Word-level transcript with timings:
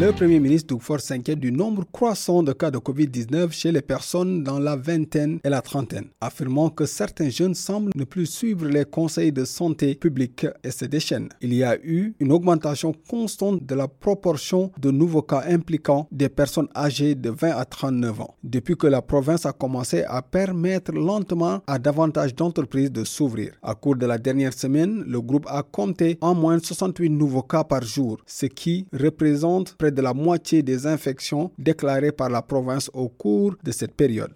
Le 0.00 0.12
Premier 0.12 0.38
ministre 0.38 0.68
Doug 0.68 1.00
s'inquiète 1.00 1.40
du 1.40 1.50
nombre 1.50 1.84
croissant 1.90 2.44
de 2.44 2.52
cas 2.52 2.70
de 2.70 2.78
COVID-19 2.78 3.50
chez 3.50 3.72
les 3.72 3.82
personnes 3.82 4.44
dans 4.44 4.60
la 4.60 4.76
vingtaine 4.76 5.40
et 5.42 5.48
la 5.48 5.60
trentaine, 5.60 6.06
affirmant 6.20 6.70
que 6.70 6.86
certains 6.86 7.30
jeunes 7.30 7.56
semblent 7.56 7.90
ne 7.96 8.04
plus 8.04 8.26
suivre 8.26 8.64
les 8.66 8.84
conseils 8.84 9.32
de 9.32 9.44
santé 9.44 9.96
publique 9.96 10.46
et 10.62 10.70
se 10.70 10.84
déchaînent. 10.84 11.30
Il 11.40 11.52
y 11.52 11.64
a 11.64 11.76
eu 11.82 12.14
une 12.20 12.30
augmentation 12.30 12.94
constante 13.10 13.66
de 13.66 13.74
la 13.74 13.88
proportion 13.88 14.70
de 14.78 14.92
nouveaux 14.92 15.22
cas 15.22 15.42
impliquant 15.48 16.06
des 16.12 16.28
personnes 16.28 16.68
âgées 16.76 17.16
de 17.16 17.30
20 17.30 17.56
à 17.56 17.64
39 17.64 18.20
ans, 18.20 18.36
depuis 18.44 18.76
que 18.76 18.86
la 18.86 19.02
province 19.02 19.46
a 19.46 19.52
commencé 19.52 20.04
à 20.04 20.22
permettre 20.22 20.92
lentement 20.92 21.60
à 21.66 21.80
davantage 21.80 22.36
d'entreprises 22.36 22.92
de 22.92 23.02
s'ouvrir. 23.02 23.54
À 23.64 23.74
cours 23.74 23.96
de 23.96 24.06
la 24.06 24.18
dernière 24.18 24.52
semaine, 24.52 25.02
le 25.08 25.20
groupe 25.20 25.46
a 25.48 25.64
compté 25.64 26.18
en 26.20 26.36
moins 26.36 26.58
de 26.58 26.64
68 26.64 27.10
nouveaux 27.10 27.42
cas 27.42 27.64
par 27.64 27.82
jour, 27.82 28.18
ce 28.26 28.46
qui 28.46 28.86
représente 28.92 29.74
près 29.74 29.87
de 29.90 30.02
la 30.02 30.14
moitié 30.14 30.62
des 30.62 30.86
infections 30.86 31.50
déclarées 31.58 32.12
par 32.12 32.28
la 32.28 32.42
province 32.42 32.90
au 32.92 33.08
cours 33.08 33.54
de 33.62 33.72
cette 33.72 33.94
période. 33.94 34.32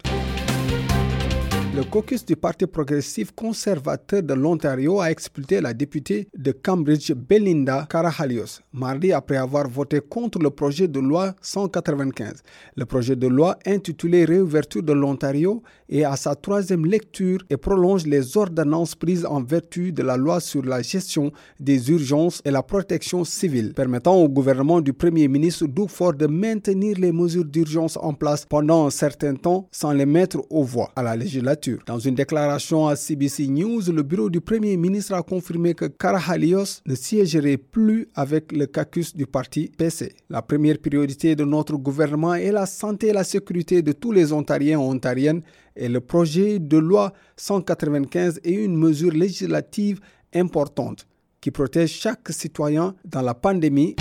Le 1.75 1.83
caucus 1.83 2.23
du 2.23 2.35
Parti 2.35 2.67
progressif 2.67 3.31
conservateur 3.31 4.21
de 4.21 4.35
l'Ontario 4.35 5.01
a 5.01 5.09
expulsé 5.09 5.59
la 5.59 5.73
députée 5.73 6.27
de 6.37 6.51
Cambridge 6.51 7.11
Belinda 7.13 7.87
Carahalios 7.89 8.59
mardi 8.71 9.11
après 9.11 9.37
avoir 9.37 9.67
voté 9.67 9.99
contre 9.99 10.37
le 10.37 10.51
projet 10.51 10.87
de 10.87 10.99
loi 10.99 11.33
195. 11.41 12.43
Le 12.75 12.85
projet 12.85 13.15
de 13.15 13.25
loi 13.25 13.57
intitulé 13.65 14.23
Réouverture 14.23 14.83
de 14.83 14.93
l'Ontario 14.93 15.63
est 15.89 16.03
à 16.03 16.15
sa 16.15 16.35
troisième 16.35 16.85
lecture 16.85 17.39
et 17.49 17.57
prolonge 17.57 18.05
les 18.05 18.37
ordonnances 18.37 18.93
prises 18.93 19.25
en 19.25 19.41
vertu 19.41 19.91
de 19.91 20.03
la 20.03 20.15
loi 20.15 20.41
sur 20.41 20.63
la 20.63 20.83
gestion 20.83 21.31
des 21.59 21.89
urgences 21.89 22.39
et 22.45 22.51
la 22.51 22.61
protection 22.61 23.23
civile, 23.23 23.73
permettant 23.73 24.15
au 24.15 24.29
gouvernement 24.29 24.79
du 24.79 24.93
Premier 24.93 25.27
ministre 25.27 25.65
Doug 25.65 25.89
Ford 25.89 26.13
de 26.13 26.27
maintenir 26.27 26.99
les 26.99 27.11
mesures 27.11 27.45
d'urgence 27.45 27.97
en 27.97 28.13
place 28.13 28.45
pendant 28.45 28.85
un 28.85 28.91
certain 28.91 29.33
temps 29.33 29.67
sans 29.71 29.91
les 29.91 30.05
mettre 30.05 30.37
aux 30.51 30.63
voix 30.63 30.91
à 30.95 31.01
la 31.01 31.15
législature. 31.15 31.62
Dans 31.85 31.99
une 31.99 32.15
déclaration 32.15 32.87
à 32.87 32.95
CBC 32.95 33.47
News, 33.47 33.81
le 33.91 34.03
bureau 34.03 34.29
du 34.29 34.41
Premier 34.41 34.75
ministre 34.75 35.13
a 35.13 35.23
confirmé 35.23 35.73
que 35.73 35.85
Karahalios 35.85 36.81
ne 36.85 36.95
siégerait 36.95 37.57
plus 37.57 38.07
avec 38.15 38.51
le 38.51 38.65
caucus 38.65 39.15
du 39.15 39.25
parti 39.25 39.71
PC. 39.77 40.13
La 40.29 40.41
première 40.41 40.77
priorité 40.79 41.35
de 41.35 41.45
notre 41.45 41.77
gouvernement 41.77 42.35
est 42.35 42.51
la 42.51 42.65
santé 42.65 43.07
et 43.07 43.13
la 43.13 43.23
sécurité 43.23 43.81
de 43.81 43.91
tous 43.91 44.11
les 44.11 44.33
Ontariens 44.33 44.79
et 44.79 44.81
Ontariennes 44.81 45.41
et 45.75 45.87
le 45.89 46.01
projet 46.01 46.59
de 46.59 46.77
loi 46.77 47.13
195 47.37 48.41
est 48.43 48.51
une 48.51 48.77
mesure 48.77 49.11
législative 49.11 49.99
importante 50.33 51.07
qui 51.39 51.51
protège 51.51 51.91
chaque 51.91 52.29
citoyen 52.29 52.95
dans 53.05 53.21
la 53.21 53.33
pandémie. 53.33 53.95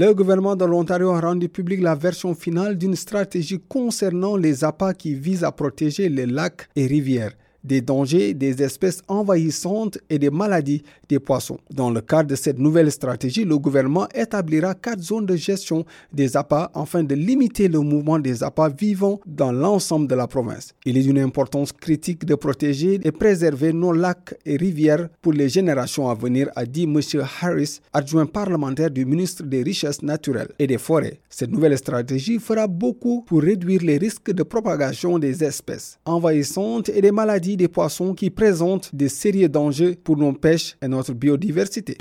Le 0.00 0.14
gouvernement 0.14 0.54
de 0.54 0.64
l'Ontario 0.64 1.10
a 1.10 1.20
rendu 1.20 1.48
public 1.48 1.80
la 1.82 1.96
version 1.96 2.32
finale 2.32 2.78
d'une 2.78 2.94
stratégie 2.94 3.58
concernant 3.58 4.36
les 4.36 4.62
appâts 4.62 4.94
qui 4.94 5.12
vise 5.16 5.42
à 5.42 5.50
protéger 5.50 6.08
les 6.08 6.24
lacs 6.24 6.68
et 6.76 6.86
rivières 6.86 7.32
des 7.64 7.80
dangers 7.80 8.34
des 8.34 8.62
espèces 8.62 9.02
envahissantes 9.08 9.98
et 10.10 10.18
des 10.18 10.30
maladies 10.30 10.82
des 11.08 11.18
poissons. 11.18 11.58
Dans 11.70 11.90
le 11.90 12.00
cadre 12.00 12.30
de 12.30 12.34
cette 12.34 12.58
nouvelle 12.58 12.90
stratégie, 12.92 13.44
le 13.44 13.58
gouvernement 13.58 14.08
établira 14.14 14.74
quatre 14.74 15.02
zones 15.02 15.26
de 15.26 15.36
gestion 15.36 15.84
des 16.12 16.36
appâts 16.36 16.70
afin 16.74 17.02
de 17.02 17.14
limiter 17.14 17.68
le 17.68 17.80
mouvement 17.80 18.18
des 18.18 18.42
appâts 18.42 18.68
vivants 18.68 19.20
dans 19.26 19.52
l'ensemble 19.52 20.06
de 20.06 20.14
la 20.14 20.26
province. 20.26 20.74
Il 20.84 20.96
est 20.96 21.02
d'une 21.02 21.18
importance 21.18 21.72
critique 21.72 22.24
de 22.24 22.34
protéger 22.34 23.00
et 23.02 23.12
préserver 23.12 23.72
nos 23.72 23.92
lacs 23.92 24.34
et 24.44 24.56
rivières 24.56 25.08
pour 25.22 25.32
les 25.32 25.48
générations 25.48 26.08
à 26.08 26.14
venir, 26.14 26.48
a 26.56 26.64
dit 26.64 26.84
M. 26.84 27.00
Harris, 27.40 27.80
adjoint 27.92 28.26
parlementaire 28.26 28.90
du 28.90 29.04
ministre 29.04 29.42
des 29.42 29.62
Richesses 29.62 30.02
naturelles 30.02 30.52
et 30.58 30.66
des 30.66 30.78
Forêts. 30.78 31.20
Cette 31.28 31.50
nouvelle 31.50 31.76
stratégie 31.78 32.38
fera 32.38 32.66
beaucoup 32.66 33.22
pour 33.26 33.42
réduire 33.42 33.82
les 33.82 33.98
risques 33.98 34.32
de 34.32 34.42
propagation 34.42 35.18
des 35.18 35.42
espèces 35.44 35.98
envahissantes 36.04 36.88
et 36.90 37.00
des 37.00 37.12
maladies 37.12 37.47
des 37.56 37.68
poissons 37.68 38.14
qui 38.14 38.30
présentent 38.30 38.94
des 38.94 39.08
sérieux 39.08 39.48
dangers 39.48 39.96
pour 39.96 40.16
nos 40.16 40.32
pêches 40.32 40.76
et 40.82 40.88
notre 40.88 41.12
biodiversité. 41.12 41.96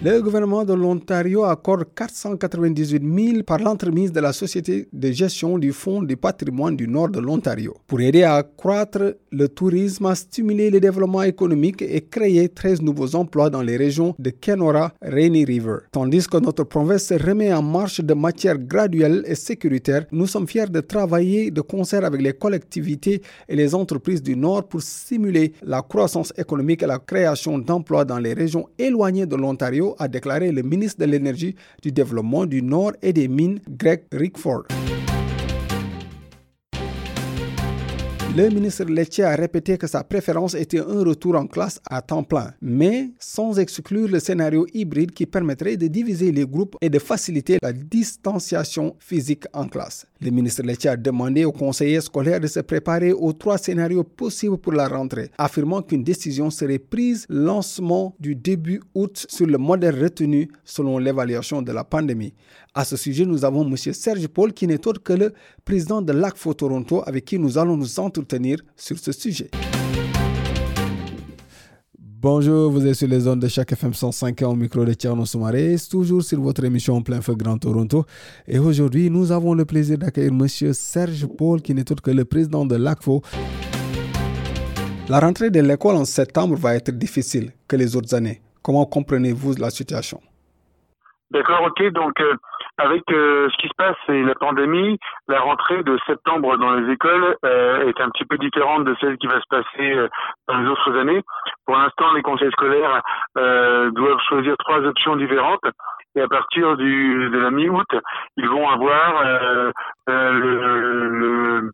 Le 0.00 0.22
gouvernement 0.22 0.64
de 0.64 0.74
l'Ontario 0.74 1.42
accorde 1.42 1.84
498 1.92 3.02
000 3.32 3.42
par 3.42 3.58
l'entremise 3.58 4.12
de 4.12 4.20
la 4.20 4.32
Société 4.32 4.86
de 4.92 5.10
gestion 5.10 5.58
du 5.58 5.72
Fonds 5.72 6.02
du 6.02 6.16
patrimoine 6.16 6.76
du 6.76 6.86
nord 6.86 7.08
de 7.08 7.18
l'Ontario 7.18 7.74
pour 7.88 8.00
aider 8.00 8.22
à 8.22 8.36
accroître 8.36 9.16
le 9.32 9.48
tourisme, 9.48 10.06
à 10.06 10.14
stimuler 10.14 10.70
le 10.70 10.78
développement 10.78 11.24
économique 11.24 11.82
et 11.82 12.00
créer 12.00 12.48
13 12.48 12.80
nouveaux 12.80 13.16
emplois 13.16 13.50
dans 13.50 13.60
les 13.60 13.76
régions 13.76 14.14
de 14.20 14.30
Kenora, 14.30 14.92
Rainy 15.02 15.44
River. 15.44 15.78
Tandis 15.90 16.28
que 16.28 16.36
notre 16.36 16.62
province 16.62 17.06
se 17.06 17.14
remet 17.14 17.52
en 17.52 17.62
marche 17.62 18.00
de 18.00 18.14
matière 18.14 18.56
graduelle 18.56 19.24
et 19.26 19.34
sécuritaire, 19.34 20.06
nous 20.12 20.28
sommes 20.28 20.46
fiers 20.46 20.66
de 20.66 20.80
travailler 20.80 21.50
de 21.50 21.60
concert 21.60 22.04
avec 22.04 22.22
les 22.22 22.34
collectivités 22.34 23.20
et 23.48 23.56
les 23.56 23.74
entreprises 23.74 24.22
du 24.22 24.36
nord 24.36 24.68
pour 24.68 24.80
stimuler 24.80 25.54
la 25.64 25.82
croissance 25.82 26.32
économique 26.38 26.84
et 26.84 26.86
la 26.86 27.00
création 27.00 27.58
d'emplois 27.58 28.04
dans 28.04 28.18
les 28.20 28.32
régions 28.32 28.68
éloignées 28.78 29.26
de 29.26 29.34
l'Ontario 29.34 29.87
a 29.98 30.08
déclaré 30.08 30.52
le 30.52 30.62
ministre 30.62 31.00
de 31.00 31.10
l'Énergie, 31.10 31.54
du 31.82 31.92
Développement 31.92 32.46
du 32.46 32.62
Nord 32.62 32.92
et 33.02 33.12
des 33.12 33.28
Mines, 33.28 33.60
Greg 33.68 34.02
Rickford. 34.12 34.64
Le 38.38 38.50
ministre 38.50 38.84
Lecce 38.84 39.18
a 39.18 39.34
répété 39.34 39.76
que 39.76 39.88
sa 39.88 40.04
préférence 40.04 40.54
était 40.54 40.78
un 40.78 41.02
retour 41.02 41.34
en 41.34 41.48
classe 41.48 41.80
à 41.90 42.00
temps 42.02 42.22
plein, 42.22 42.52
mais 42.62 43.10
sans 43.18 43.58
exclure 43.58 44.06
le 44.06 44.20
scénario 44.20 44.64
hybride 44.72 45.10
qui 45.10 45.26
permettrait 45.26 45.76
de 45.76 45.88
diviser 45.88 46.30
les 46.30 46.46
groupes 46.46 46.76
et 46.80 46.88
de 46.88 47.00
faciliter 47.00 47.58
la 47.60 47.72
distanciation 47.72 48.94
physique 49.00 49.46
en 49.52 49.66
classe. 49.66 50.06
Le 50.20 50.30
ministre 50.30 50.62
Lecce 50.62 50.86
a 50.86 50.96
demandé 50.96 51.44
aux 51.44 51.50
conseillers 51.50 52.00
scolaires 52.00 52.38
de 52.38 52.46
se 52.46 52.60
préparer 52.60 53.12
aux 53.12 53.32
trois 53.32 53.58
scénarios 53.58 54.04
possibles 54.04 54.58
pour 54.58 54.72
la 54.72 54.86
rentrée, 54.86 55.32
affirmant 55.36 55.82
qu'une 55.82 56.04
décision 56.04 56.48
serait 56.50 56.78
prise 56.78 57.26
lancement 57.28 58.14
du 58.20 58.36
début 58.36 58.80
août 58.94 59.26
sur 59.28 59.46
le 59.46 59.58
modèle 59.58 60.00
retenu 60.00 60.48
selon 60.64 60.98
l'évaluation 60.98 61.60
de 61.60 61.72
la 61.72 61.82
pandémie. 61.82 62.34
À 62.72 62.84
ce 62.84 62.96
sujet, 62.96 63.24
nous 63.24 63.44
avons 63.44 63.66
M. 63.66 63.76
Serge 63.76 64.28
Paul, 64.28 64.52
qui 64.52 64.68
n'est 64.68 64.86
autre 64.86 65.02
que 65.02 65.14
le 65.14 65.32
président 65.64 66.02
de 66.02 66.12
l'ACFO 66.12 66.54
Toronto, 66.54 67.02
avec 67.04 67.24
qui 67.24 67.36
nous 67.36 67.58
allons 67.58 67.76
nous 67.76 67.98
entretenir 67.98 68.27
sur 68.76 68.98
ce 68.98 69.12
sujet. 69.12 69.50
Bonjour, 72.20 72.70
vous 72.72 72.84
êtes 72.86 72.94
sur 72.94 73.06
les 73.06 73.20
zones 73.20 73.38
de 73.38 73.46
chaque 73.48 73.70
FM 73.72 73.94
105 73.94 74.42
au 74.42 74.54
micro 74.54 74.84
de 74.84 74.92
Tierno 74.92 75.24
Soumaré, 75.24 75.76
toujours 75.88 76.22
sur 76.22 76.40
votre 76.40 76.64
émission 76.64 77.00
Plein 77.00 77.20
Feu 77.20 77.34
Grand 77.36 77.58
Toronto. 77.58 78.04
Et 78.46 78.58
aujourd'hui, 78.58 79.08
nous 79.08 79.30
avons 79.30 79.54
le 79.54 79.64
plaisir 79.64 79.98
d'accueillir 79.98 80.32
M. 80.32 80.48
Serge 80.48 81.26
Paul, 81.26 81.62
qui 81.62 81.74
n'est 81.74 81.90
autre 81.92 82.02
que 82.02 82.10
le 82.10 82.24
président 82.24 82.66
de 82.66 82.74
l'ACFO. 82.74 83.22
La 85.08 85.20
rentrée 85.20 85.50
de 85.50 85.60
l'école 85.60 85.94
en 85.94 86.04
septembre 86.04 86.56
va 86.56 86.74
être 86.74 86.90
difficile 86.90 87.52
que 87.68 87.76
les 87.76 87.94
autres 87.94 88.14
années. 88.14 88.42
Comment 88.62 88.84
comprenez-vous 88.84 89.54
la 89.54 89.70
situation? 89.70 90.20
D'accord, 91.30 91.60
ok. 91.68 91.92
Donc, 91.92 92.20
euh, 92.20 92.34
avec 92.78 93.02
euh, 93.10 93.48
ce 93.50 93.56
qui 93.58 93.68
se 93.68 93.74
passe 93.76 93.96
et 94.08 94.22
la 94.22 94.34
pandémie, 94.34 94.98
la 95.28 95.40
rentrée 95.40 95.82
de 95.82 95.98
septembre 96.06 96.56
dans 96.56 96.74
les 96.74 96.92
écoles 96.92 97.36
euh, 97.44 97.88
est 97.88 98.00
un 98.00 98.08
petit 98.10 98.24
peu 98.24 98.38
différente 98.38 98.84
de 98.84 98.96
celle 99.00 99.18
qui 99.18 99.26
va 99.26 99.40
se 99.40 99.48
passer 99.50 100.08
dans 100.48 100.58
les 100.58 100.68
autres 100.68 100.96
années. 100.96 101.22
Pour 101.66 101.76
l'instant, 101.76 102.12
les 102.14 102.22
conseils 102.22 102.52
scolaires 102.52 103.02
doivent 103.34 104.20
choisir 104.28 104.56
trois 104.58 104.78
options 104.78 105.16
différentes. 105.16 105.64
Et 106.14 106.22
à 106.22 106.28
partir 106.28 106.76
du, 106.76 107.30
de 107.30 107.38
la 107.38 107.50
mi-août, 107.50 107.86
ils 108.36 108.48
vont 108.48 108.68
avoir 108.68 109.24
le, 110.06 111.10
le, 111.10 111.70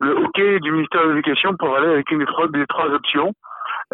le 0.00 0.12
hockey 0.12 0.60
du 0.60 0.70
ministère 0.70 1.04
de 1.04 1.10
l'Éducation 1.10 1.56
pour 1.56 1.76
aller 1.76 1.88
avec 1.88 2.10
une 2.10 2.24
des 2.52 2.66
trois 2.66 2.86
options. 2.86 3.32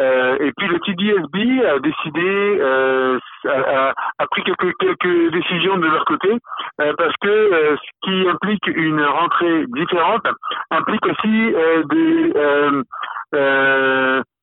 Euh, 0.01 0.37
et 0.41 0.53
puis 0.57 0.67
le 0.67 0.81
TDSB 0.81 1.65
a 1.67 1.79
décidé, 1.79 2.59
euh, 2.61 3.19
a, 3.47 3.93
a, 4.19 4.27
pris 4.27 4.43
quelques, 4.43 4.77
quelques 4.79 5.31
décisions 5.33 5.77
de 5.77 5.87
leur 5.87 6.05
côté, 6.05 6.37
euh, 6.81 6.93
parce 6.99 7.15
que 7.21 7.29
euh, 7.29 7.77
ce 7.77 7.91
qui 8.03 8.29
implique 8.29 8.67
une 8.67 9.01
rentrée 9.05 9.67
différente 9.69 10.27
implique 10.73 11.07
aussi 11.07 11.55
euh, 11.55 11.85
des, 11.85 12.33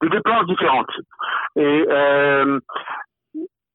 des 0.01 0.09
dépenses 0.09 0.45
différentes. 0.45 0.91
Et 1.57 1.85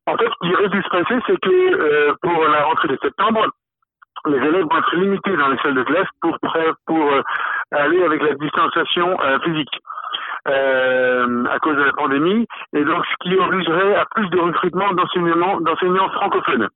en 0.09 0.17
fait, 0.17 0.29
ce 0.29 0.47
qui 0.49 0.55
risque 0.55 0.77
de 0.77 0.83
se 0.83 0.89
passer, 0.89 1.21
c'est 1.27 1.41
que 1.41 2.13
pour 2.23 2.45
la 2.45 2.65
rentrée 2.65 2.89
de 2.89 2.99
septembre, 3.03 3.49
les 4.27 4.39
élèves 4.39 4.65
vont 4.65 4.79
être 4.79 4.97
limités 4.97 5.37
dans 5.37 5.49
les 5.49 5.59
salles 5.59 5.75
de 5.75 5.83
classe 5.83 6.09
pour 6.23 6.39
pour 6.87 7.13
aller 7.73 8.03
avec 8.03 8.23
la 8.23 8.35
distanciation 8.35 9.19
physique. 9.45 9.81
À 10.47 11.59
cause 11.61 11.77
de 11.77 11.83
la 11.83 11.93
pandémie, 11.93 12.47
et 12.73 12.85
donc 12.85 13.05
ce 13.05 13.29
qui 13.29 13.37
obligerait 13.37 13.97
à 13.97 14.05
plus 14.15 14.29
de 14.31 14.39
recrutement 14.39 14.93
d'enseignants 14.93 16.11
francophones. 16.11 16.69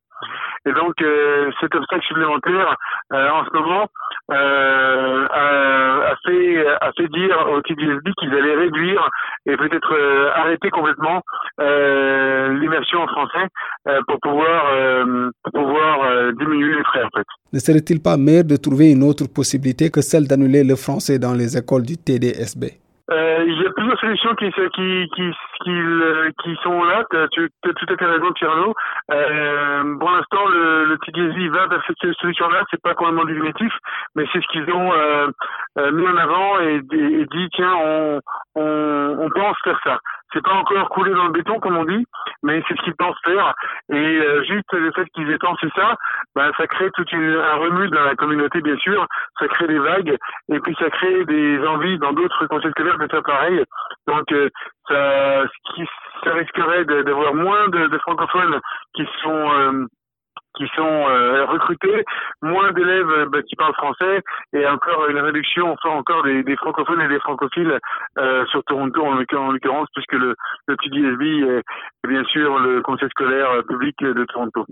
Et 0.67 0.73
donc 0.73 1.01
euh, 1.01 1.51
cet 1.61 1.75
obstacle 1.75 2.05
supplémentaire 2.07 2.77
euh, 3.13 3.31
en 3.31 3.45
ce 3.47 3.51
moment 3.55 3.87
euh, 4.31 5.27
a, 5.31 6.15
fait, 6.25 6.67
a 6.67 6.93
fait 6.93 7.09
dire 7.09 7.37
au 7.51 7.63
TDSB 7.63 8.11
qu'ils 8.19 8.35
allaient 8.35 8.57
réduire 8.57 9.09
et 9.47 9.57
peut-être 9.57 10.31
arrêter 10.35 10.69
complètement 10.71 11.23
l'immersion 11.59 13.01
en 13.01 13.09
français 13.09 13.47
pour 14.07 14.21
pouvoir, 14.21 15.07
pour 15.45 15.53
pouvoir 15.53 16.33
diminuer 16.35 16.77
les 16.77 16.85
frais 16.85 17.05
en 17.05 17.19
fait. 17.19 17.27
Ne 17.53 17.59
serait-il 17.59 18.03
pas 18.03 18.17
meilleur 18.17 18.45
de 18.45 18.57
trouver 18.57 18.93
une 18.93 19.03
autre 19.03 19.25
possibilité 19.35 19.91
que 19.91 20.03
celle 20.03 20.29
d'annuler 20.29 20.63
le 20.63 20.77
français 20.77 21.19
dans 21.19 21.33
les 21.33 21.57
écoles 21.57 21.83
du 21.83 21.97
TDSB 21.97 22.81
euh, 23.13 23.45
il 23.47 23.61
y 23.61 23.67
a 23.67 23.71
plusieurs 23.71 23.99
solutions 23.99 24.35
qui, 24.37 24.53
qui, 24.53 25.09
qui, 25.15 25.31
qui, 25.65 25.73
qui 26.45 26.57
sont 26.63 26.85
là. 26.85 27.05
Tu 27.11 27.19
as 27.19 27.73
tout 27.73 27.87
à 27.93 27.97
fait 27.97 28.07
raison, 28.07 28.33
Tierno. 28.33 28.75
Euh, 29.11 29.99
pour 29.99 30.11
l'instant, 30.11 30.47
le, 30.49 30.85
le 30.85 30.99
TDSI 30.99 31.49
va 31.49 31.67
vers 31.67 31.83
cette 31.87 32.15
solution-là. 32.21 32.65
C'est 32.71 32.81
pas 32.83 32.95
complètement 32.95 33.25
définitif, 33.25 33.73
mais 34.15 34.25
c'est 34.33 34.41
ce 34.41 34.47
qu'ils 34.49 34.71
ont 34.73 34.93
euh, 34.93 35.29
euh, 35.79 35.91
mis 35.93 36.07
en 36.07 36.17
avant 36.17 36.61
et, 36.61 36.81
et, 36.93 37.27
dit 37.27 37.49
tiens, 37.53 37.75
on, 37.75 38.21
on, 38.55 39.17
on 39.21 39.31
pense 39.31 39.57
faire 39.65 39.81
ça 39.83 39.99
c'est 40.33 40.43
pas 40.43 40.55
encore 40.55 40.89
coulé 40.91 41.13
dans 41.13 41.25
le 41.25 41.33
béton 41.33 41.59
comme 41.61 41.77
on 41.77 41.85
dit, 41.85 42.05
mais 42.43 42.63
c'est 42.69 42.77
ce 42.77 42.83
qu'ils 42.83 42.97
pensent 42.97 43.21
faire. 43.25 43.55
Et 43.93 43.97
euh, 43.97 44.43
juste 44.45 44.73
le 44.73 44.93
fait 44.93 45.07
qu'ils 45.15 45.31
aient 45.31 45.39
pensé 45.39 45.69
ça, 45.75 45.97
ben, 46.35 46.51
ça 46.57 46.67
crée 46.67 46.91
tout 46.93 47.05
un 47.13 47.55
remue 47.57 47.89
dans 47.91 48.05
la 48.05 48.15
communauté 48.15 48.61
bien 48.61 48.77
sûr, 48.79 49.07
ça 49.39 49.49
crée 49.49 49.67
des 49.67 49.79
vagues 49.79 50.17
et 50.53 50.61
puis 50.61 50.77
ça 50.79 50.91
crée 50.91 51.25
des 51.25 51.67
envies 51.67 51.99
dans 51.99 52.13
d'autres 52.13 52.47
conseils 52.47 52.71
scolaires 52.71 52.99
de 52.99 53.09
faire 53.09 53.23
pareil. 53.23 53.65
Donc 54.07 54.31
euh, 54.33 54.49
ça, 54.89 55.45
ça 56.25 56.33
risquerait 56.33 56.85
d'avoir 56.85 57.35
moins 57.35 57.69
de, 57.69 57.87
de, 57.89 57.99
francophones 57.99 58.61
qui 58.95 59.07
sont 59.23 59.53
euh, 59.53 59.87
qui 60.57 60.65
sont 60.77 60.83
euh, 60.83 61.45
recrutés, 61.47 62.05
moins 62.43 62.73
d'élèves 62.73 63.09
euh, 63.09 63.27
bah, 63.31 63.43
qui 63.43 63.57
parlent 63.57 63.75
français 63.75 64.23
et 64.53 64.67
encore 64.67 65.07
une 65.09 65.19
réduction, 65.19 65.77
encore 65.85 66.25
des, 66.25 66.57
francophones 66.57 67.01
et 67.01 67.09
des 67.09 67.21
francophiles 67.21 67.79
euh, 68.19 68.45
sur 68.47 68.63
Toronto 68.65 69.03
en, 69.03 69.15
l'occurrence, 69.15 69.89
puisque 69.95 70.13
le, 70.13 70.35
le 70.67 70.77
TDSB 70.77 71.63
est, 72.03 72.09
bien 72.09 72.25
sûr 72.25 72.59
le 72.59 72.83
conseil 72.83 73.09
scolaire 73.11 73.63
public 73.69 73.97
de 74.01 74.25
Toronto. 74.25 74.67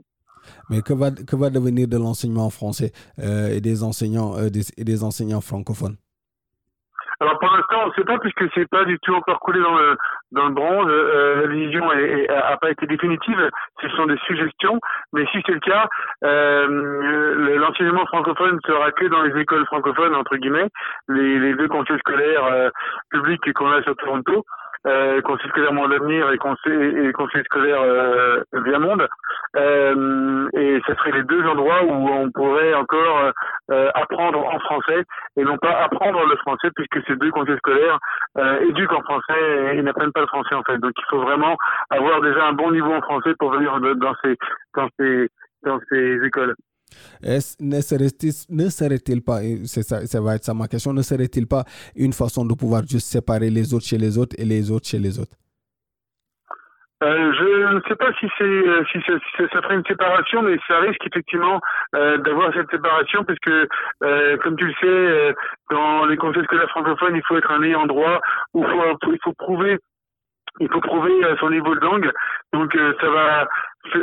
Mais 0.71 0.83
que 0.83 0.95
va, 0.95 1.11
que 1.11 1.37
va 1.37 1.51
devenir 1.51 1.89
de 1.89 1.97
l'enseignement 1.97 2.49
français 2.51 2.93
et 3.19 3.61
des 3.61 3.83
enseignants 3.83 4.35
des, 4.51 4.63
et 4.79 4.85
des 4.85 5.05
enseignants 5.05 5.41
francophones? 5.41 5.97
Alors 7.20 7.38
pour 7.38 7.50
l'instant, 7.50 7.82
on 7.85 7.88
ne 7.88 7.93
sait 7.94 8.05
pas 8.05 8.19
puisque 8.19 8.44
c'est 8.55 8.69
pas 8.69 8.85
du 8.85 8.99
tout 9.00 9.12
encore 9.15 9.41
coulé 9.41 9.61
dans 9.61 9.75
le 9.75 9.97
dans 10.31 10.47
le 10.47 10.55
bronze. 10.55 10.87
Euh, 10.88 11.43
la 11.43 11.47
vision 11.49 11.85
n'a 11.85 12.56
pas 12.59 12.70
été 12.70 12.87
définitive. 12.87 13.50
Ce 13.82 13.88
sont 13.91 14.06
des 14.06 14.19
suggestions, 14.19 14.79
mais 15.12 15.26
si 15.32 15.43
c'est 15.44 15.55
le 15.55 15.61
cas, 15.61 15.88
euh, 16.25 17.56
l'enseignement 17.59 18.06
francophone 18.06 18.61
sera 18.65 18.93
que 18.93 19.06
dans 19.06 19.23
les 19.23 19.41
écoles 19.41 19.67
francophones 19.67 20.15
entre 20.15 20.37
guillemets, 20.37 20.69
les, 21.09 21.38
les 21.41 21.55
deux 21.55 21.69
conseils 21.69 21.99
scolaires 21.99 22.44
euh, 22.44 22.70
publics 23.11 23.53
qu'on 23.53 23.73
a 23.73 23.82
sur 23.82 23.97
Toronto 23.97 24.44
euh, 24.87 25.21
conseil 25.23 25.49
scolaire 25.51 25.73
Monde 25.73 25.91
d'avenir 25.91 26.31
et 26.31 26.39
conseil, 26.39 27.07
et 27.07 27.13
conseil 27.13 27.43
scolaire 27.45 27.81
euh, 27.81 28.43
Via 28.65 28.79
Monde. 28.79 29.07
Euh, 29.57 30.49
et 30.55 30.81
ce 30.87 30.95
serait 30.95 31.13
les 31.13 31.23
deux 31.25 31.43
endroits 31.47 31.83
où 31.85 32.09
on 32.09 32.31
pourrait 32.31 32.75
encore 32.75 33.33
euh, 33.71 33.91
apprendre 33.95 34.45
en 34.45 34.59
français 34.61 35.05
et 35.37 35.43
non 35.43 35.57
pas 35.59 35.83
apprendre 35.83 36.25
le 36.27 36.37
français 36.37 36.69
puisque 36.77 37.07
ces 37.07 37.17
deux 37.17 37.31
conseils 37.31 37.57
scolaires 37.59 37.99
euh, 38.37 38.61
éduquent 38.61 38.93
en 38.93 39.03
français 39.03 39.75
et, 39.75 39.83
n'apprennent 39.83 40.13
pas 40.13 40.21
le 40.21 40.27
français 40.27 40.55
en 40.55 40.63
fait. 40.63 40.79
Donc 40.79 40.93
il 40.97 41.05
faut 41.09 41.21
vraiment 41.21 41.57
avoir 41.91 42.21
déjà 42.21 42.45
un 42.47 42.53
bon 42.53 42.71
niveau 42.73 42.93
en 42.93 43.01
français 43.01 43.35
pour 43.39 43.51
venir 43.53 43.79
dans 43.81 44.15
ces, 44.23 44.37
dans 44.75 44.89
ces, 44.99 45.29
dans 45.63 45.81
ces 45.91 46.25
écoles 46.25 46.55
ne 47.61 47.81
serait-il 47.81 49.23
pas, 49.23 49.40
ça, 49.64 50.06
ça 50.06 50.20
va 50.20 50.37
être 50.37 50.44
ça 50.44 50.55
ma 50.55 50.69
question, 50.69 50.93
ne 50.93 51.02
serait-il 51.02 51.46
pas 51.46 51.64
une 51.96 52.12
façon 52.12 52.44
de 52.44 52.55
pouvoir 52.55 52.82
juste 52.87 53.08
séparer 53.08 53.50
les 53.50 53.75
autres 53.75 53.87
chez 53.87 53.99
les 53.99 54.19
autres 54.19 54.37
et 54.38 54.44
les 54.44 54.70
autres 54.70 54.87
chez 54.87 54.99
les 54.99 55.19
autres? 55.19 55.37
Euh, 57.00 57.32
je 57.32 57.75
ne 57.75 57.81
sais 57.87 57.94
pas 57.94 58.12
si 58.19 58.26
c'est 58.37 58.44
euh, 58.44 58.82
si, 58.90 58.99
ça 59.02 59.62
ferait 59.62 59.76
une 59.76 59.85
séparation, 59.87 60.43
mais 60.43 60.58
ça 60.67 60.81
risque 60.81 61.06
effectivement 61.06 61.61
euh, 61.94 62.17
d'avoir 62.19 62.52
cette 62.52 62.69
séparation, 62.70 63.23
puisque 63.25 63.69
euh, 64.02 64.37
comme 64.38 64.56
tu 64.56 64.67
le 64.67 64.75
sais, 64.81 65.34
dans 65.70 66.06
les 66.06 66.17
conseils 66.17 66.43
scolaires 66.44 66.70
francophones, 66.70 67.14
il 67.14 67.23
faut 67.29 67.37
être 67.37 67.52
un 67.52 67.62
ayant 67.62 67.87
droit, 67.87 68.20
ou 68.52 68.64
faut, 68.64 69.12
il 69.12 69.19
faut 69.23 69.32
prouver 69.34 69.79
il 70.61 70.69
faut 70.70 70.81
prouver 70.81 71.12
son 71.38 71.50
niveau 71.50 71.73
de 71.73 71.81
langue. 71.81 72.11
Donc 72.52 72.76
ça 73.00 73.08
va 73.08 73.46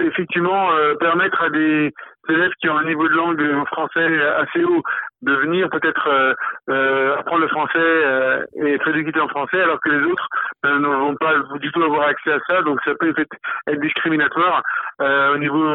effectivement 0.05 0.69
permettre 1.01 1.41
à 1.41 1.49
des 1.49 1.91
élèves 2.30 2.54
qui 2.60 2.69
ont 2.69 2.77
un 2.77 2.86
niveau 2.86 3.07
de 3.07 3.13
langue 3.13 3.66
français 3.68 4.22
assez 4.38 4.63
haut 4.63 4.83
de 5.25 5.33
venir 5.33 5.69
peut-être 5.69 6.07
euh, 6.07 6.33
euh, 6.69 7.18
apprendre 7.18 7.42
le 7.42 7.48
français 7.48 7.77
euh, 7.77 8.45
et 8.56 8.74
être 8.74 8.88
éduqués 8.89 9.19
en 9.19 9.27
français 9.27 9.62
alors 9.62 9.80
que 9.81 9.89
les 9.89 10.04
autres 10.06 10.27
ne 10.63 10.88
vont 10.88 11.16
pas 11.16 11.33
du 11.60 11.72
tout 11.72 11.83
avoir 11.83 12.07
accès 12.07 12.31
à 12.31 12.39
ça. 12.48 12.62
Donc 12.62 12.80
ça 12.86 12.94
peut 13.00 13.13
être 13.18 13.81
discriminatoire 13.81 14.62
au 15.00 15.38
niveau 15.38 15.66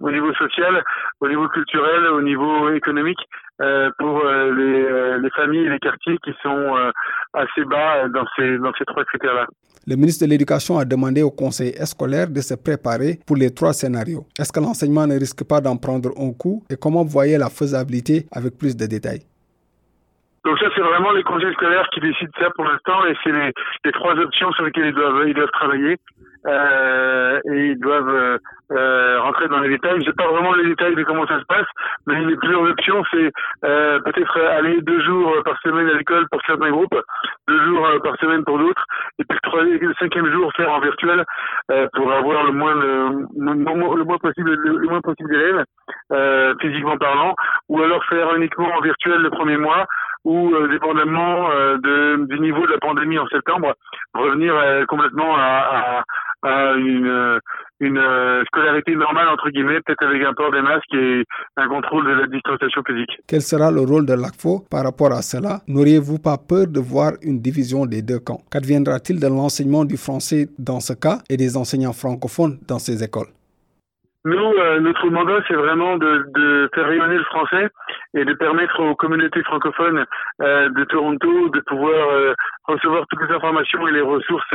au 0.00 0.10
niveau 0.10 0.32
social 0.34 0.82
au 1.20 1.28
niveau 1.28 1.48
culturel 1.48 2.06
au 2.08 2.22
niveau 2.22 2.70
économique 2.70 3.20
pour 3.98 4.24
les, 4.24 5.18
les, 5.20 5.30
familles 5.30 5.66
et 5.66 5.70
les 5.70 5.78
quartiers 5.78 6.16
qui 6.24 6.32
sont 6.42 6.92
assez 7.34 7.64
bas 7.64 8.08
dans 8.08 8.24
ces 8.36 8.58
dans 8.58 8.72
ces 8.78 8.84
trois 8.84 9.04
critères 9.04 9.34
là 9.34 9.46
le 9.88 9.96
ministre 9.96 10.26
de 10.26 10.30
l'Éducation 10.30 10.76
a 10.76 10.84
demandé 10.84 11.22
au 11.22 11.30
conseil 11.30 11.72
scolaire 11.86 12.28
de 12.28 12.42
se 12.42 12.52
préparer 12.52 13.20
pour 13.26 13.36
les 13.36 13.54
trois 13.54 13.72
scénarios. 13.72 14.26
Est-ce 14.38 14.52
que 14.52 14.60
l'enseignement 14.60 15.06
ne 15.06 15.14
risque 15.14 15.44
pas 15.48 15.62
d'en 15.62 15.78
prendre 15.78 16.10
un 16.18 16.32
coup 16.34 16.62
et 16.68 16.76
comment 16.76 17.02
vous 17.04 17.08
voyez 17.08 17.38
la 17.38 17.48
faisabilité 17.48 18.26
avec 18.30 18.58
plus 18.58 18.76
de 18.76 18.84
détails? 18.84 19.24
Donc 20.44 20.58
ça, 20.58 20.66
c'est 20.74 20.82
vraiment 20.82 21.12
les 21.12 21.22
conseils 21.22 21.54
scolaires 21.54 21.88
qui 21.94 22.00
décident 22.00 22.30
ça 22.38 22.50
pour 22.54 22.64
l'instant 22.64 23.06
et 23.06 23.14
c'est 23.24 23.32
les, 23.32 23.50
les, 23.84 23.92
trois 23.92 24.12
options 24.14 24.52
sur 24.52 24.64
lesquelles 24.66 24.88
ils 24.88 24.94
doivent, 24.94 25.26
ils 25.26 25.34
doivent 25.34 25.50
travailler 25.52 25.96
euh, 26.46 27.40
et 27.52 27.68
ils 27.70 27.78
doivent 27.78 28.08
euh, 28.08 28.38
euh, 28.72 29.20
rentrer 29.20 29.48
dans 29.48 29.60
les 29.60 29.70
détails. 29.70 30.00
Je 30.00 30.06
sais 30.06 30.16
pas 30.16 30.28
vraiment 30.28 30.54
les 30.54 30.68
détails 30.68 30.94
de 30.94 31.02
comment 31.04 31.26
ça 31.26 31.38
se 31.40 31.44
passe, 31.44 31.66
mais 32.06 32.24
les 32.24 32.36
plusieurs 32.36 32.62
options, 32.62 33.02
c'est 33.10 33.32
euh, 33.64 33.98
peut-être 34.00 34.40
aller 34.40 34.80
deux 34.82 35.00
jours 35.02 35.34
par 35.44 35.58
semaine 35.62 35.88
à 35.88 35.94
l'école 35.94 36.28
pour 36.30 36.40
certains 36.46 36.70
groupes, 36.70 36.94
deux 37.48 37.64
jours 37.64 37.86
euh, 37.86 37.98
par 38.00 38.16
semaine 38.18 38.44
pour 38.44 38.58
d'autres, 38.58 38.84
et 39.18 39.24
puis 39.24 39.38
le, 39.80 39.94
cinquième 39.98 40.30
jour 40.30 40.52
faire 40.56 40.70
en 40.70 40.80
virtuel 40.80 41.24
euh, 41.70 41.88
pour 41.94 42.12
avoir 42.12 42.44
le 42.44 42.52
moins 42.52 42.74
le, 42.74 43.26
le, 43.38 44.04
moins 44.04 44.18
possible 44.18 44.54
le, 44.54 44.88
moins 44.88 45.00
possible 45.00 45.30
d'élèves 45.30 45.64
physiquement 46.60 46.96
parlant, 46.98 47.34
ou 47.68 47.80
alors 47.82 48.04
faire 48.04 48.34
uniquement 48.34 48.68
en 48.76 48.80
virtuel 48.80 49.20
le 49.22 49.30
premier 49.30 49.56
mois 49.56 49.86
ou 50.24 50.52
euh, 50.54 50.68
dépendamment 50.68 51.50
euh, 51.50 51.78
du 52.26 52.40
niveau 52.40 52.66
de 52.66 52.72
la 52.72 52.78
pandémie 52.78 53.18
en 53.18 53.26
septembre, 53.28 53.74
revenir 54.14 54.54
complètement 54.88 55.36
à, 55.36 55.40
à, 55.98 56.04
à 56.42 56.74
une, 56.76 57.40
une 57.80 58.00
scolarité 58.46 58.94
normale, 58.94 59.28
entre 59.28 59.50
guillemets, 59.50 59.80
peut-être 59.84 60.04
avec 60.04 60.22
un 60.22 60.34
port 60.34 60.52
des 60.52 60.62
masques 60.62 60.94
et 60.94 61.24
un 61.56 61.68
contrôle 61.68 62.06
de 62.06 62.20
la 62.20 62.26
distanciation 62.26 62.82
physique. 62.86 63.10
Quel 63.26 63.42
sera 63.42 63.70
le 63.70 63.80
rôle 63.80 64.06
de 64.06 64.14
l'ACFO 64.14 64.64
par 64.70 64.84
rapport 64.84 65.12
à 65.12 65.22
cela? 65.22 65.60
N'auriez-vous 65.66 66.18
pas 66.18 66.38
peur 66.38 66.66
de 66.66 66.80
voir 66.80 67.12
une 67.22 67.40
division 67.40 67.86
des 67.86 68.02
deux 68.02 68.18
camps? 68.18 68.40
Qu'adviendra-t-il 68.50 69.20
de 69.20 69.26
l'enseignement 69.26 69.84
du 69.84 69.96
français 69.96 70.48
dans 70.58 70.80
ce 70.80 70.92
cas 70.92 71.18
et 71.28 71.36
des 71.36 71.56
enseignants 71.56 71.92
francophones 71.92 72.58
dans 72.66 72.78
ces 72.78 73.02
écoles? 73.02 73.28
Nous, 74.24 74.36
euh, 74.36 74.80
notre 74.80 75.08
mandat, 75.10 75.40
c'est 75.46 75.54
vraiment 75.54 75.96
de, 75.96 76.24
de, 76.34 76.68
faire 76.74 76.86
rayonner 76.86 77.16
le 77.18 77.24
français 77.24 77.68
et 78.14 78.24
de 78.24 78.34
permettre 78.34 78.80
aux 78.80 78.94
communautés 78.96 79.42
francophones 79.44 80.04
euh, 80.42 80.68
de 80.70 80.84
Toronto 80.84 81.48
de 81.50 81.60
pouvoir 81.60 82.10
euh, 82.10 82.34
recevoir 82.64 83.04
toutes 83.08 83.28
les 83.28 83.34
informations 83.34 83.86
et 83.86 83.92
les 83.92 84.00
ressources 84.00 84.54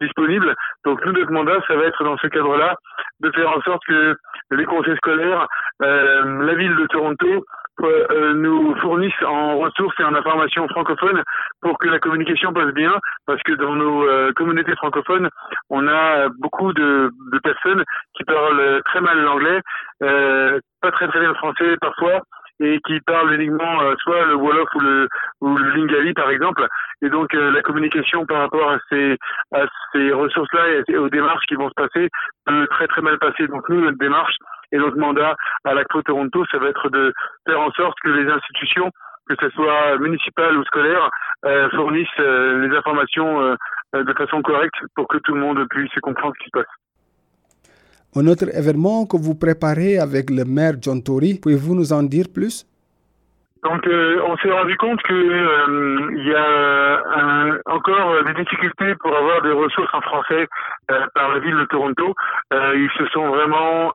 disponibles. 0.00 0.54
Donc 0.84 1.04
nous, 1.04 1.12
notre 1.12 1.30
mandat, 1.30 1.60
ça 1.68 1.76
va 1.76 1.84
être 1.84 2.02
dans 2.02 2.18
ce 2.18 2.26
cadre-là 2.26 2.74
de 3.20 3.30
faire 3.30 3.50
en 3.56 3.60
sorte 3.62 3.82
que 3.86 4.16
les 4.50 4.64
conseils 4.64 4.96
scolaires, 4.96 5.46
la 5.80 6.54
ville 6.54 6.76
de 6.76 6.86
Toronto, 6.86 7.26
euh, 7.26 7.40
nous 7.80 8.74
fournissent 8.76 9.22
en 9.26 9.58
ressources 9.58 9.98
et 9.98 10.04
en 10.04 10.14
informations 10.14 10.68
francophones 10.68 11.22
pour 11.60 11.78
que 11.78 11.88
la 11.88 11.98
communication 11.98 12.52
passe 12.52 12.72
bien, 12.72 12.92
parce 13.26 13.42
que 13.42 13.52
dans 13.52 13.74
nos 13.74 14.06
euh, 14.06 14.32
communautés 14.32 14.76
francophones, 14.76 15.28
on 15.70 15.86
a 15.88 16.28
beaucoup 16.38 16.72
de, 16.72 17.10
de 17.32 17.38
personnes 17.38 17.84
qui 18.14 18.24
parlent 18.24 18.82
très 18.84 19.00
mal 19.00 19.20
l'anglais, 19.20 19.60
euh, 20.02 20.60
pas 20.80 20.92
très 20.92 21.08
très 21.08 21.20
bien 21.20 21.30
le 21.30 21.34
français 21.34 21.76
parfois, 21.80 22.20
et 22.60 22.78
qui 22.86 23.00
parlent 23.00 23.32
uniquement 23.34 23.78
soit 23.98 24.26
le 24.26 24.36
Wolof 24.36 24.68
ou 24.76 24.80
le, 24.80 25.08
ou 25.40 25.56
le 25.56 25.70
Lingali 25.70 26.12
par 26.14 26.30
exemple. 26.30 26.66
Et 27.02 27.08
donc 27.08 27.32
la 27.32 27.62
communication 27.62 28.24
par 28.26 28.42
rapport 28.42 28.70
à 28.70 28.78
ces, 28.88 29.18
à 29.52 29.62
ces 29.92 30.12
ressources-là 30.12 30.82
et 30.86 30.96
aux 30.96 31.08
démarches 31.08 31.44
qui 31.46 31.56
vont 31.56 31.68
se 31.68 31.74
passer 31.74 32.08
peut 32.46 32.66
très 32.70 32.86
très 32.86 33.02
mal 33.02 33.18
passer. 33.18 33.48
Donc 33.48 33.68
nous, 33.68 33.80
notre 33.80 33.98
démarche, 33.98 34.36
et 34.72 34.78
notre 34.78 34.98
mandat 34.98 35.36
à 35.64 35.74
l'ACFO 35.74 36.02
Toronto, 36.02 36.44
ça 36.50 36.58
va 36.58 36.68
être 36.68 36.88
de 36.90 37.12
faire 37.46 37.60
en 37.60 37.70
sorte 37.72 37.96
que 38.02 38.10
les 38.10 38.30
institutions 38.30 38.90
que 39.28 39.34
ce 39.40 39.48
soit 39.50 39.98
municipal 39.98 40.56
ou 40.56 40.64
scolaire, 40.64 41.10
euh, 41.44 41.68
fournissent 41.70 42.20
euh, 42.20 42.66
les 42.66 42.76
informations 42.76 43.40
euh, 43.40 43.56
de 43.94 44.12
façon 44.14 44.42
correcte 44.42 44.74
pour 44.94 45.08
que 45.08 45.18
tout 45.18 45.34
le 45.34 45.40
monde 45.40 45.66
puisse 45.70 45.92
comprendre 46.02 46.34
ce 46.38 46.44
qui 46.44 46.50
se 46.50 46.58
passe. 46.58 46.72
Un 48.16 48.26
autre 48.26 48.54
événement 48.56 49.06
que 49.06 49.16
vous 49.16 49.34
préparez 49.34 49.98
avec 49.98 50.30
le 50.30 50.44
maire 50.44 50.74
John 50.80 51.02
Tory, 51.02 51.38
pouvez-vous 51.40 51.74
nous 51.74 51.92
en 51.92 52.02
dire 52.02 52.26
plus? 52.32 52.66
Donc, 53.64 53.86
euh, 53.86 54.20
on 54.26 54.36
s'est 54.36 54.50
rendu 54.50 54.76
compte 54.76 55.00
que 55.02 55.14
euh, 55.14 56.22
y 56.22 56.34
a 56.34 57.60
encore 57.66 58.22
des 58.24 58.34
difficultés 58.34 58.94
pour 58.96 59.16
avoir 59.16 59.40
des 59.40 59.52
ressources 59.52 59.92
en 59.94 60.02
français 60.02 60.46
euh, 60.90 61.06
par 61.14 61.32
la 61.32 61.38
ville 61.38 61.56
de 61.56 61.64
Toronto. 61.64 62.14
ils 62.52 62.90
se 62.98 63.06
sont 63.06 63.28
vraiment 63.28 63.92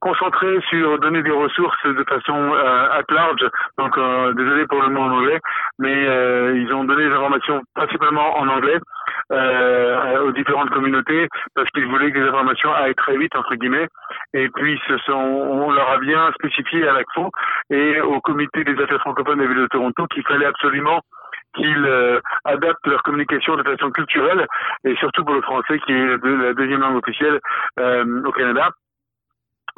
concentrés 0.00 0.60
sur 0.68 0.98
donner 0.98 1.22
des 1.22 1.30
ressources 1.30 1.84
de 1.84 2.04
façon 2.04 2.52
at 2.54 3.04
large. 3.10 3.46
Donc, 3.78 3.96
désolé 4.36 4.66
pour 4.66 4.82
le 4.82 4.88
mot 4.88 5.02
en 5.02 5.12
anglais, 5.12 5.38
mais 5.78 6.04
ils 6.56 6.72
ont 6.72 6.84
donné 6.84 7.08
des 7.08 7.14
informations 7.14 7.62
principalement 7.74 8.38
en 8.38 8.48
anglais 8.48 8.78
aux 9.30 10.32
différentes 10.32 10.70
communautés 10.70 11.28
parce 11.54 11.68
qu'ils 11.70 11.86
voulaient 11.86 12.10
que 12.12 12.18
les 12.18 12.28
informations 12.28 12.72
aillent 12.72 12.94
très 12.94 13.16
vite 13.16 13.34
entre 13.36 13.54
guillemets. 13.54 13.88
Et 14.34 14.48
puis, 14.48 14.80
ce 14.88 14.96
sont, 14.98 15.12
on 15.12 15.70
leur 15.70 15.90
a 15.90 15.98
bien 15.98 16.30
spécifié 16.32 16.86
à 16.88 16.92
l'ACFO 16.92 17.30
et 17.70 18.00
au 18.00 18.20
comité 18.20 18.64
des 18.64 18.80
affaires 18.82 19.00
francophones 19.00 19.38
de 19.38 19.42
la 19.42 19.48
ville 19.48 19.62
de 19.62 19.66
Toronto 19.66 20.06
qu'il 20.06 20.22
fallait 20.26 20.46
absolument 20.46 21.00
qu'ils 21.54 21.84
euh, 21.84 22.20
adaptent 22.44 22.86
leur 22.86 23.02
communication 23.02 23.56
de 23.56 23.62
façon 23.62 23.90
culturelle 23.90 24.46
et 24.84 24.94
surtout 24.96 25.24
pour 25.24 25.34
le 25.34 25.42
français 25.42 25.78
qui 25.80 25.92
est 25.92 26.06
la 26.06 26.54
deuxième 26.54 26.80
langue 26.80 26.96
officielle 26.96 27.40
euh, 27.78 28.22
au 28.24 28.32
Canada. 28.32 28.70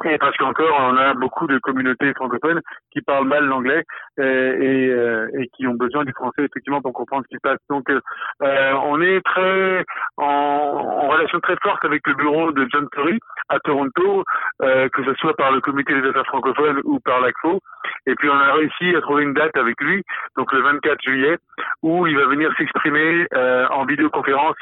Et 0.05 0.17
parce 0.17 0.35
qu'encore, 0.37 0.75
on 0.79 0.97
a 0.97 1.13
beaucoup 1.13 1.47
de 1.47 1.57
communautés 1.59 2.13
francophones 2.13 2.61
qui 2.91 3.01
parlent 3.01 3.27
mal 3.27 3.45
l'anglais 3.45 3.83
euh, 4.19 4.57
et, 4.59 4.89
euh, 4.89 5.29
et, 5.39 5.47
qui 5.55 5.65
ont 5.65 5.75
besoin 5.75 6.03
du 6.03 6.11
français 6.11 6.43
effectivement 6.43 6.81
pour 6.81 6.93
comprendre 6.93 7.23
ce 7.23 7.29
qui 7.29 7.35
se 7.35 7.41
passe. 7.41 7.59
Donc, 7.69 7.89
euh, 7.89 8.73
on 8.83 9.01
est 9.01 9.21
très 9.21 9.85
en, 10.17 10.25
en, 10.25 11.07
relation 11.07 11.39
très 11.39 11.55
forte 11.63 11.85
avec 11.85 12.05
le 12.05 12.15
bureau 12.15 12.51
de 12.51 12.67
John 12.71 12.87
Tory 12.91 13.17
à 13.49 13.59
Toronto, 13.59 14.23
que 14.59 15.05
ce 15.05 15.13
soit 15.15 15.35
par 15.35 15.51
le 15.51 15.61
comité 15.61 15.93
des 15.93 16.07
affaires 16.07 16.25
francophones 16.25 16.81
ou 16.85 16.99
par 16.99 17.21
l'ACFO. 17.21 17.59
Et 18.05 18.15
puis, 18.15 18.29
on 18.29 18.37
a 18.37 18.53
réussi 18.53 18.95
à 18.95 19.01
trouver 19.01 19.23
une 19.23 19.33
date 19.33 19.55
avec 19.57 19.79
lui, 19.81 20.03
donc 20.37 20.51
le 20.53 20.61
24 20.61 21.01
juillet, 21.01 21.37
où 21.81 22.07
il 22.07 22.17
va 22.17 22.25
venir 22.25 22.51
s'exprimer 22.57 23.27
en 23.33 23.85
vidéoconférence 23.85 24.57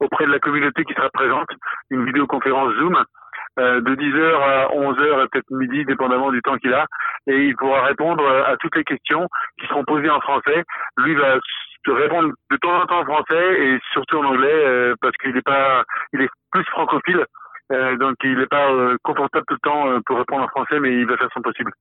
auprès 0.00 0.26
de 0.26 0.32
la 0.32 0.38
communauté 0.38 0.84
qui 0.84 0.94
sera 0.94 1.10
présente, 1.10 1.48
une 1.90 2.04
vidéoconférence 2.04 2.74
Zoom. 2.74 3.04
Euh, 3.58 3.80
de 3.80 3.94
10h 3.94 4.34
à 4.36 4.68
11h 4.68 5.24
et 5.24 5.28
peut-être 5.28 5.50
midi, 5.50 5.82
dépendamment 5.86 6.30
du 6.30 6.42
temps 6.42 6.58
qu'il 6.58 6.74
a, 6.74 6.84
et 7.26 7.46
il 7.46 7.56
pourra 7.56 7.86
répondre 7.86 8.22
à 8.46 8.54
toutes 8.58 8.76
les 8.76 8.84
questions 8.84 9.26
qui 9.58 9.66
seront 9.66 9.82
posées 9.84 10.10
en 10.10 10.20
français. 10.20 10.62
Lui 10.98 11.14
va 11.14 11.38
répondre 11.86 12.34
de 12.50 12.56
temps 12.58 12.82
en 12.82 12.86
temps 12.86 13.00
en 13.00 13.04
français 13.04 13.60
et 13.60 13.78
surtout 13.92 14.18
en 14.18 14.24
anglais 14.24 14.52
euh, 14.52 14.94
parce 15.00 15.16
qu'il 15.16 15.34
est 15.34 15.42
pas, 15.42 15.84
il 16.12 16.20
est 16.20 16.28
plus 16.50 16.64
francophile, 16.64 17.24
euh, 17.72 17.96
donc 17.96 18.16
il 18.24 18.36
n'est 18.36 18.46
pas 18.46 18.68
confortable 19.02 19.46
tout 19.48 19.54
le 19.54 19.70
temps 19.70 20.00
pour 20.04 20.18
répondre 20.18 20.42
en 20.42 20.48
français, 20.48 20.78
mais 20.78 20.92
il 20.92 21.06
va 21.06 21.16
faire 21.16 21.30
son 21.32 21.40
possible. 21.40 21.72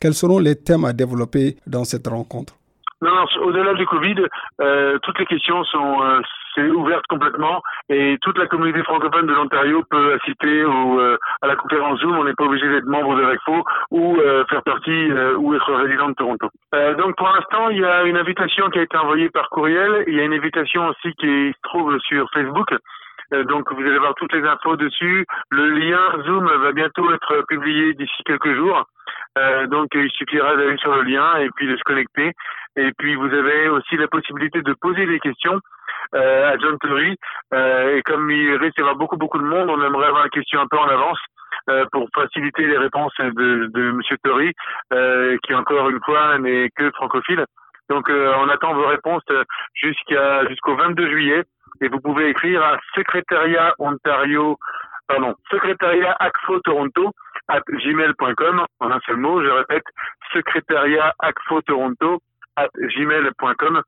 Quels 0.00 0.14
seront 0.14 0.40
les 0.40 0.62
thèmes 0.62 0.84
à 0.84 0.92
développer 0.92 1.56
dans 1.66 1.84
cette 1.84 2.06
rencontre? 2.06 2.54
Non, 3.00 3.14
non 3.14 3.24
au-delà 3.42 3.74
du 3.74 3.86
Covid, 3.86 4.16
euh, 4.60 4.98
toutes 5.02 5.18
les 5.20 5.26
questions 5.26 5.62
sont 5.64 6.02
euh, 6.02 6.20
c'est 6.58 6.70
ouvertes 6.70 7.06
complètement 7.08 7.62
et 7.88 8.18
toute 8.22 8.38
la 8.38 8.46
communauté 8.46 8.82
francophone 8.82 9.26
de 9.26 9.32
l'Ontario 9.32 9.82
peut 9.90 10.14
assister 10.14 10.62
euh, 10.62 11.16
à 11.42 11.46
la 11.46 11.56
conférence 11.56 12.00
Zoom. 12.00 12.18
On 12.18 12.24
n'est 12.24 12.34
pas 12.34 12.44
obligé 12.44 12.68
d'être 12.68 12.86
membre 12.86 13.16
de 13.16 13.24
RECFO 13.24 13.64
ou 13.90 14.16
euh, 14.16 14.44
faire 14.46 14.62
partie 14.62 15.12
ou 15.36 15.54
être 15.54 15.72
résident 15.74 16.08
de 16.08 16.14
Toronto. 16.14 16.48
donc 16.98 17.16
pour 17.16 17.28
l'instant, 17.28 17.70
il 17.70 17.78
y 17.78 17.84
a 17.84 18.04
une 18.04 18.16
invitation 18.16 18.68
qui 18.70 18.78
a 18.78 18.82
été 18.82 18.96
envoyée 18.96 19.30
par 19.30 19.48
courriel. 19.50 20.04
Il 20.06 20.14
y 20.14 20.20
a 20.20 20.24
une 20.24 20.34
invitation 20.34 20.88
aussi 20.88 21.14
qui 21.14 21.52
se 21.52 21.62
trouve 21.62 21.98
sur 22.00 22.28
Facebook. 22.32 22.68
Donc 23.30 23.70
vous 23.72 23.82
allez 23.82 23.98
voir 23.98 24.14
toutes 24.14 24.32
les 24.32 24.42
infos 24.42 24.76
dessus. 24.76 25.26
Le 25.50 25.68
lien 25.70 26.00
Zoom 26.24 26.46
va 26.46 26.72
bientôt 26.72 27.12
être 27.12 27.44
publié 27.48 27.94
d'ici 27.94 28.22
quelques 28.24 28.54
jours. 28.54 28.84
Euh, 29.38 29.66
donc 29.66 29.88
il 29.94 30.10
suffira 30.10 30.56
d'aller 30.56 30.76
sur 30.78 30.94
le 30.94 31.02
lien 31.02 31.36
et 31.36 31.48
puis 31.54 31.66
de 31.68 31.76
se 31.76 31.82
connecter. 31.82 32.32
Et 32.76 32.90
puis 32.98 33.14
vous 33.14 33.32
avez 33.32 33.68
aussi 33.68 33.96
la 33.96 34.08
possibilité 34.08 34.62
de 34.62 34.74
poser 34.80 35.06
des 35.06 35.20
questions 35.20 35.54
euh, 35.54 35.60
à 36.14 36.56
John 36.58 36.78
Tory. 36.78 37.16
Euh, 37.54 37.96
et 37.96 38.02
comme 38.02 38.30
il 38.30 38.56
risque 38.56 38.76
d'y 38.76 38.82
avoir 38.82 38.96
beaucoup 38.96 39.16
beaucoup 39.16 39.38
de 39.38 39.44
monde, 39.44 39.70
on 39.70 39.82
aimerait 39.82 40.08
avoir 40.08 40.24
la 40.24 40.28
question 40.28 40.60
un 40.60 40.66
peu 40.66 40.78
en 40.78 40.88
avance 40.88 41.18
euh, 41.70 41.84
pour 41.92 42.08
faciliter 42.14 42.66
les 42.66 42.78
réponses 42.78 43.14
de, 43.18 43.70
de 43.72 44.16
Tory, 44.22 44.52
euh, 44.92 45.36
qui 45.44 45.54
encore 45.54 45.88
une 45.88 46.00
fois 46.04 46.38
n'est 46.38 46.70
que 46.76 46.90
francophile. 46.92 47.44
Donc 47.88 48.10
on 48.10 48.48
attend 48.50 48.74
vos 48.74 48.86
réponses 48.86 49.24
jusqu'à 49.72 50.46
jusqu'au 50.48 50.76
22 50.76 51.08
juillet 51.08 51.42
et 51.80 51.88
vous 51.88 52.00
pouvez 52.00 52.28
écrire 52.28 52.62
à 52.62 52.76
secrétariat 52.94 53.74
Ontario, 53.78 54.58
pardon, 55.06 55.34
secrétariat 55.50 56.14
ACFO 56.20 56.60
Toronto 56.60 57.12
at 57.48 57.62
gmail.com 57.66 58.66
en 58.80 58.90
un 58.90 59.00
seul 59.06 59.16
mot, 59.16 59.42
je 59.42 59.48
répète, 59.48 59.84
secrétariat 60.34 61.14
ACFO 61.18 61.62
Toronto 61.62 62.20
at 62.56 62.68
gmail.com 62.76 63.82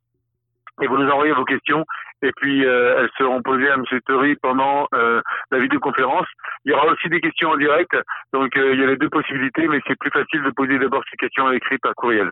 et 0.81 0.87
vous 0.87 0.97
nous 0.97 1.11
envoyez 1.11 1.33
vos 1.33 1.45
questions 1.45 1.85
et 2.23 2.33
puis 2.37 2.65
euh, 2.67 2.99
elles 2.99 3.11
seront 3.19 3.43
posées 3.43 3.69
à 3.69 3.75
M. 3.75 3.85
Tory 4.07 4.37
pendant 4.37 4.87
euh, 4.95 5.21
la 5.51 5.59
vidéoconférence. 5.59 6.27
Il 6.65 6.73
y 6.73 6.75
aura 6.75 6.87
aussi 6.93 7.09
des 7.09 7.21
questions 7.21 7.51
en 7.51 7.57
direct, 7.57 7.93
donc 8.33 8.57
euh, 8.57 8.75
il 8.75 8.81
y 8.81 8.85
a 8.85 8.87
les 8.87 8.97
deux 8.97 9.09
possibilités, 9.09 9.67
mais 9.69 9.81
c'est 9.87 9.99
plus 9.99 10.11
facile 10.11 10.43
de 10.43 10.51
poser 10.51 10.79
d'abord 10.79 11.03
ces 11.11 11.17
questions 11.17 11.47
à 11.47 11.53
l'écrit 11.53 11.79
par 11.79 11.95
courriel. 11.95 12.31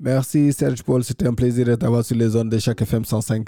Merci 0.00 0.52
Serge 0.52 0.82
Paul, 0.84 1.02
c'était 1.02 1.26
un 1.26 1.34
plaisir 1.34 1.66
de 1.66 1.74
t'avoir 1.74 2.02
sur 2.02 2.16
les 2.16 2.28
zones 2.28 2.48
de 2.48 2.58
chaque 2.58 2.80
FM 2.80 3.04
105 3.04 3.46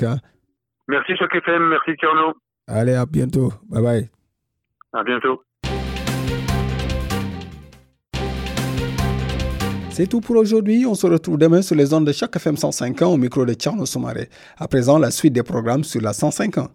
Merci 0.88 1.16
chaque 1.16 1.34
FM, 1.34 1.68
merci 1.68 1.96
Tierno. 1.96 2.34
Allez, 2.68 2.94
à 2.94 3.06
bientôt. 3.06 3.52
Bye 3.70 3.82
bye. 3.82 4.10
À 4.92 5.02
bientôt. 5.02 5.42
C'est 9.92 10.06
tout 10.06 10.22
pour 10.22 10.36
aujourd'hui. 10.36 10.86
On 10.86 10.94
se 10.94 11.06
retrouve 11.06 11.36
demain 11.36 11.60
sur 11.60 11.76
les 11.76 11.92
ondes 11.92 12.06
de 12.06 12.12
chaque 12.12 12.34
FM 12.34 12.56
105 12.56 13.02
ans 13.02 13.12
au 13.12 13.18
micro 13.18 13.44
de 13.44 13.52
Tcherno 13.52 13.84
Soumaré. 13.84 14.30
À 14.56 14.66
présent, 14.66 14.96
la 14.98 15.10
suite 15.10 15.34
des 15.34 15.42
programmes 15.42 15.84
sur 15.84 16.00
la 16.00 16.14
105 16.14 16.56
ans. 16.56 16.68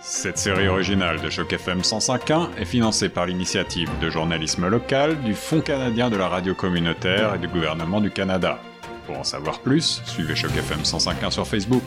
Cette 0.00 0.38
série 0.38 0.66
originale 0.66 1.20
de 1.20 1.30
Choc 1.30 1.52
FM 1.52 1.82
105.1 1.82 2.48
est 2.58 2.64
financée 2.64 3.08
par 3.08 3.26
l'initiative 3.26 3.88
de 4.00 4.10
journalisme 4.10 4.66
local 4.66 5.20
du 5.22 5.34
Fonds 5.34 5.60
canadien 5.60 6.10
de 6.10 6.16
la 6.16 6.26
radio 6.26 6.52
communautaire 6.52 7.36
et 7.36 7.38
du 7.38 7.46
gouvernement 7.46 8.00
du 8.00 8.10
Canada. 8.10 8.58
Pour 9.06 9.20
en 9.20 9.24
savoir 9.24 9.60
plus, 9.60 10.02
suivez 10.04 10.34
Choc 10.34 10.50
FM 10.50 10.80
105.1 10.80 11.30
sur 11.30 11.46
Facebook. 11.46 11.84